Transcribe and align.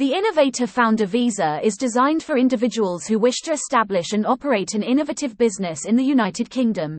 The 0.00 0.14
Innovator 0.14 0.66
Founder 0.66 1.04
Visa 1.04 1.60
is 1.62 1.76
designed 1.76 2.22
for 2.22 2.38
individuals 2.38 3.04
who 3.06 3.18
wish 3.18 3.42
to 3.42 3.52
establish 3.52 4.14
and 4.14 4.26
operate 4.26 4.72
an 4.72 4.82
innovative 4.82 5.36
business 5.36 5.84
in 5.84 5.94
the 5.94 6.02
United 6.02 6.48
Kingdom. 6.48 6.96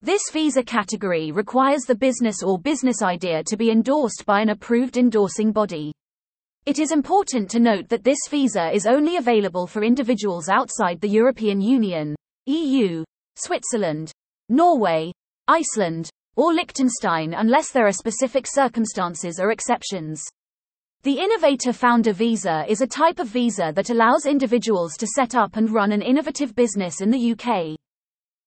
This 0.00 0.22
visa 0.32 0.62
category 0.62 1.30
requires 1.30 1.82
the 1.82 1.94
business 1.94 2.42
or 2.42 2.58
business 2.58 3.02
idea 3.02 3.44
to 3.44 3.56
be 3.58 3.70
endorsed 3.70 4.24
by 4.24 4.40
an 4.40 4.48
approved 4.48 4.96
endorsing 4.96 5.52
body. 5.52 5.92
It 6.64 6.78
is 6.78 6.90
important 6.90 7.50
to 7.50 7.60
note 7.60 7.90
that 7.90 8.02
this 8.02 8.20
visa 8.30 8.74
is 8.74 8.86
only 8.86 9.18
available 9.18 9.66
for 9.66 9.84
individuals 9.84 10.48
outside 10.48 11.02
the 11.02 11.10
European 11.10 11.60
Union, 11.60 12.16
EU, 12.46 13.04
Switzerland, 13.36 14.10
Norway, 14.48 15.12
Iceland, 15.48 16.08
or 16.36 16.54
Liechtenstein 16.54 17.34
unless 17.34 17.72
there 17.72 17.86
are 17.86 17.92
specific 17.92 18.46
circumstances 18.48 19.38
or 19.38 19.50
exceptions. 19.50 20.24
The 21.04 21.18
Innovator 21.18 21.72
Founder 21.72 22.12
Visa 22.12 22.64
is 22.68 22.80
a 22.80 22.86
type 22.86 23.18
of 23.18 23.26
visa 23.26 23.72
that 23.74 23.90
allows 23.90 24.24
individuals 24.24 24.96
to 24.98 25.06
set 25.08 25.34
up 25.34 25.56
and 25.56 25.68
run 25.68 25.90
an 25.90 26.00
innovative 26.00 26.54
business 26.54 27.00
in 27.00 27.10
the 27.10 27.32
UK. 27.32 27.76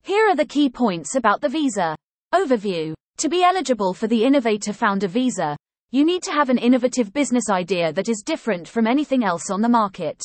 Here 0.03 0.29
are 0.29 0.37
the 0.37 0.45
key 0.45 0.69
points 0.69 1.15
about 1.15 1.41
the 1.41 1.49
visa. 1.49 1.97
Overview. 2.33 2.93
To 3.17 3.27
be 3.27 3.43
eligible 3.43 3.93
for 3.93 4.07
the 4.07 4.23
Innovator 4.23 4.71
Founder 4.71 5.09
Visa, 5.09 5.57
you 5.91 6.05
need 6.05 6.23
to 6.23 6.31
have 6.31 6.49
an 6.49 6.57
innovative 6.57 7.11
business 7.11 7.49
idea 7.49 7.91
that 7.91 8.07
is 8.07 8.23
different 8.25 8.69
from 8.69 8.87
anything 8.87 9.25
else 9.25 9.49
on 9.51 9.61
the 9.61 9.67
market. 9.67 10.23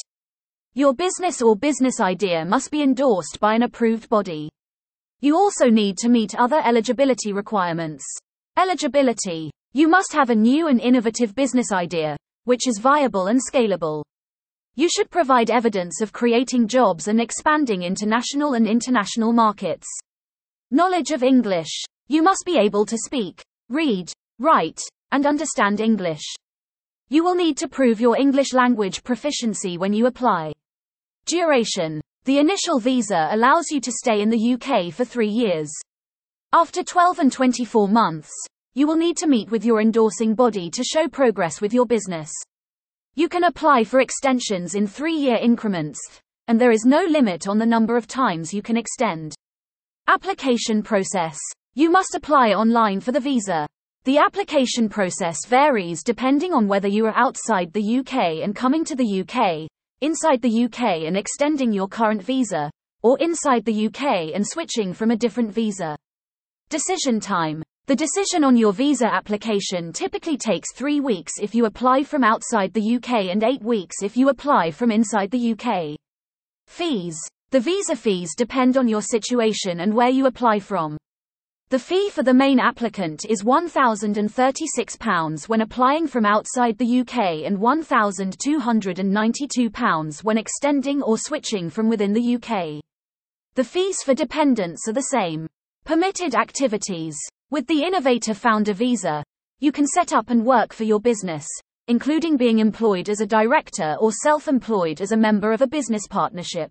Your 0.74 0.94
business 0.94 1.42
or 1.42 1.56
business 1.56 1.98
idea 1.98 2.44
must 2.44 2.70
be 2.70 2.80
endorsed 2.80 3.40
by 3.40 3.56
an 3.56 3.64
approved 3.64 4.08
body. 4.08 4.48
You 5.18 5.34
also 5.34 5.68
need 5.68 5.98
to 5.98 6.08
meet 6.08 6.36
other 6.36 6.62
eligibility 6.64 7.32
requirements. 7.32 8.04
Eligibility. 8.56 9.50
You 9.72 9.86
must 9.86 10.12
have 10.14 10.30
a 10.30 10.34
new 10.34 10.66
and 10.66 10.80
innovative 10.80 11.32
business 11.36 11.70
idea, 11.70 12.16
which 12.44 12.66
is 12.66 12.78
viable 12.78 13.26
and 13.26 13.40
scalable. 13.40 14.02
You 14.76 14.88
should 14.88 15.10
provide 15.10 15.50
evidence 15.50 16.00
of 16.00 16.12
creating 16.12 16.68
jobs 16.68 17.08
and 17.08 17.20
expanding 17.20 17.82
into 17.82 18.06
national 18.06 18.54
and 18.54 18.66
international 18.66 19.32
markets. 19.32 19.86
Knowledge 20.70 21.10
of 21.10 21.22
English. 21.22 21.82
You 22.08 22.22
must 22.22 22.44
be 22.46 22.56
able 22.56 22.86
to 22.86 22.96
speak, 22.96 23.42
read, 23.68 24.12
write, 24.38 24.80
and 25.12 25.26
understand 25.26 25.80
English. 25.80 26.22
You 27.08 27.24
will 27.24 27.34
need 27.34 27.56
to 27.58 27.68
prove 27.68 28.00
your 28.00 28.16
English 28.16 28.52
language 28.52 29.02
proficiency 29.02 29.76
when 29.78 29.92
you 29.92 30.06
apply. 30.06 30.52
Duration. 31.26 32.00
The 32.24 32.38
initial 32.38 32.78
visa 32.78 33.28
allows 33.32 33.70
you 33.70 33.80
to 33.80 33.90
stay 33.90 34.20
in 34.20 34.30
the 34.30 34.54
UK 34.54 34.92
for 34.92 35.04
three 35.04 35.28
years. 35.28 35.72
After 36.52 36.82
12 36.82 37.18
and 37.18 37.32
24 37.32 37.88
months, 37.88 38.30
you 38.74 38.86
will 38.86 38.96
need 38.96 39.16
to 39.16 39.26
meet 39.26 39.50
with 39.50 39.64
your 39.64 39.80
endorsing 39.80 40.34
body 40.34 40.70
to 40.70 40.84
show 40.84 41.08
progress 41.08 41.60
with 41.60 41.74
your 41.74 41.86
business. 41.86 42.30
You 43.16 43.28
can 43.28 43.44
apply 43.44 43.82
for 43.82 44.00
extensions 44.00 44.76
in 44.76 44.86
three 44.86 45.16
year 45.16 45.36
increments, 45.36 45.98
and 46.46 46.60
there 46.60 46.70
is 46.70 46.84
no 46.84 47.04
limit 47.04 47.48
on 47.48 47.58
the 47.58 47.66
number 47.66 47.96
of 47.96 48.06
times 48.06 48.54
you 48.54 48.62
can 48.62 48.76
extend. 48.76 49.34
Application 50.06 50.82
process. 50.82 51.38
You 51.74 51.90
must 51.90 52.14
apply 52.14 52.50
online 52.50 53.00
for 53.00 53.12
the 53.12 53.20
visa. 53.20 53.66
The 54.04 54.18
application 54.18 54.88
process 54.88 55.44
varies 55.46 56.02
depending 56.02 56.52
on 56.52 56.68
whether 56.68 56.88
you 56.88 57.06
are 57.06 57.16
outside 57.16 57.72
the 57.72 57.98
UK 57.98 58.42
and 58.42 58.56
coming 58.56 58.84
to 58.84 58.94
the 58.96 59.20
UK, 59.20 59.68
inside 60.00 60.40
the 60.42 60.64
UK 60.64 61.06
and 61.06 61.16
extending 61.16 61.72
your 61.72 61.88
current 61.88 62.22
visa, 62.22 62.70
or 63.02 63.18
inside 63.18 63.64
the 63.64 63.86
UK 63.86 64.34
and 64.34 64.46
switching 64.46 64.92
from 64.94 65.10
a 65.10 65.16
different 65.16 65.52
visa. 65.52 65.96
Decision 66.70 67.20
time. 67.20 67.62
The 67.90 67.96
decision 67.96 68.44
on 68.44 68.56
your 68.56 68.72
visa 68.72 69.12
application 69.12 69.92
typically 69.92 70.36
takes 70.36 70.72
three 70.72 71.00
weeks 71.00 71.32
if 71.40 71.56
you 71.56 71.64
apply 71.64 72.04
from 72.04 72.22
outside 72.22 72.72
the 72.72 72.94
UK 72.94 73.32
and 73.32 73.42
eight 73.42 73.64
weeks 73.64 74.04
if 74.04 74.16
you 74.16 74.28
apply 74.28 74.70
from 74.70 74.92
inside 74.92 75.32
the 75.32 75.54
UK. 75.54 75.98
Fees. 76.68 77.18
The 77.50 77.58
visa 77.58 77.96
fees 77.96 78.36
depend 78.36 78.76
on 78.76 78.86
your 78.86 79.02
situation 79.02 79.80
and 79.80 79.92
where 79.92 80.08
you 80.08 80.26
apply 80.26 80.60
from. 80.60 80.96
The 81.70 81.80
fee 81.80 82.10
for 82.10 82.22
the 82.22 82.32
main 82.32 82.60
applicant 82.60 83.26
is 83.28 83.42
£1,036 83.42 85.48
when 85.48 85.62
applying 85.62 86.06
from 86.06 86.24
outside 86.24 86.78
the 86.78 87.00
UK 87.00 87.44
and 87.44 87.58
£1,292 87.58 90.22
when 90.22 90.38
extending 90.38 91.02
or 91.02 91.18
switching 91.18 91.68
from 91.68 91.88
within 91.88 92.12
the 92.12 92.36
UK. 92.36 92.80
The 93.56 93.64
fees 93.64 94.00
for 94.04 94.14
dependents 94.14 94.86
are 94.86 94.92
the 94.92 95.08
same. 95.10 95.48
Permitted 95.84 96.36
activities. 96.36 97.18
With 97.52 97.66
the 97.66 97.82
Innovator 97.82 98.32
Founder 98.32 98.72
Visa, 98.72 99.24
you 99.58 99.72
can 99.72 99.84
set 99.84 100.12
up 100.12 100.30
and 100.30 100.46
work 100.46 100.72
for 100.72 100.84
your 100.84 101.00
business, 101.00 101.48
including 101.88 102.36
being 102.36 102.60
employed 102.60 103.08
as 103.08 103.20
a 103.20 103.26
director 103.26 103.96
or 103.98 104.12
self-employed 104.12 105.00
as 105.00 105.10
a 105.10 105.16
member 105.16 105.50
of 105.52 105.60
a 105.60 105.66
business 105.66 106.06
partnership. 106.08 106.70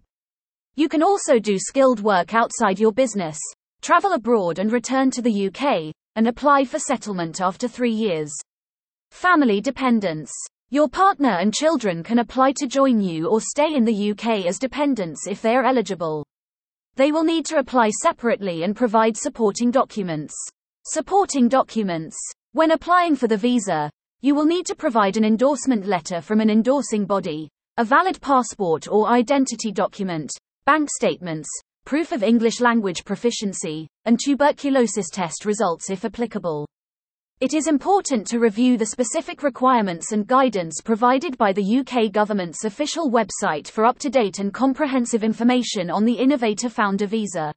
You 0.75 0.87
can 0.87 1.03
also 1.03 1.37
do 1.37 1.59
skilled 1.59 1.99
work 1.99 2.33
outside 2.33 2.79
your 2.79 2.93
business, 2.93 3.37
travel 3.81 4.13
abroad 4.13 4.57
and 4.57 4.71
return 4.71 5.11
to 5.11 5.21
the 5.21 5.47
UK, 5.47 5.93
and 6.15 6.29
apply 6.29 6.63
for 6.63 6.79
settlement 6.79 7.41
after 7.41 7.67
three 7.67 7.91
years. 7.91 8.31
Family 9.11 9.59
dependents. 9.59 10.31
Your 10.69 10.87
partner 10.87 11.39
and 11.41 11.53
children 11.53 12.03
can 12.03 12.19
apply 12.19 12.53
to 12.53 12.67
join 12.67 13.01
you 13.01 13.27
or 13.27 13.41
stay 13.41 13.75
in 13.75 13.83
the 13.83 14.11
UK 14.11 14.45
as 14.45 14.57
dependents 14.57 15.27
if 15.27 15.41
they 15.41 15.57
are 15.57 15.65
eligible. 15.65 16.25
They 16.95 17.11
will 17.11 17.25
need 17.25 17.45
to 17.47 17.57
apply 17.57 17.89
separately 17.89 18.63
and 18.63 18.77
provide 18.77 19.17
supporting 19.17 19.71
documents. 19.71 20.33
Supporting 20.91 21.47
documents. 21.49 22.17
When 22.53 22.71
applying 22.71 23.15
for 23.15 23.27
the 23.27 23.37
visa, 23.37 23.91
you 24.21 24.33
will 24.33 24.47
need 24.47 24.65
to 24.65 24.75
provide 24.75 25.17
an 25.17 25.23
endorsement 25.23 25.85
letter 25.85 26.19
from 26.19 26.41
an 26.41 26.49
endorsing 26.49 27.05
body, 27.05 27.47
a 27.77 27.83
valid 27.83 28.19
passport 28.21 28.87
or 28.87 29.07
identity 29.07 29.71
document, 29.71 30.31
bank 30.65 30.89
statements, 30.89 31.47
proof 31.85 32.11
of 32.11 32.23
English 32.23 32.59
language 32.59 33.05
proficiency, 33.05 33.87
and 34.05 34.19
tuberculosis 34.19 35.11
test 35.11 35.45
results 35.45 35.91
if 35.91 36.05
applicable. 36.05 36.67
It 37.39 37.53
is 37.53 37.67
important 37.67 38.25
to 38.29 38.39
review 38.39 38.75
the 38.75 38.87
specific 38.87 39.43
requirements 39.43 40.11
and 40.11 40.25
guidance 40.25 40.81
provided 40.83 41.37
by 41.37 41.53
the 41.53 41.81
UK 41.81 42.11
government's 42.11 42.65
official 42.65 43.11
website 43.11 43.67
for 43.67 43.85
up-to-date 43.85 44.39
and 44.39 44.51
comprehensive 44.51 45.23
information 45.23 45.91
on 45.91 46.03
the 46.03 46.17
Innovator 46.17 46.67
Founder 46.67 47.05
visa. 47.05 47.53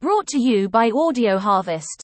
Brought 0.00 0.26
to 0.28 0.40
you 0.40 0.68
by 0.68 0.90
Audio 0.90 1.38
Harvest. 1.38 2.02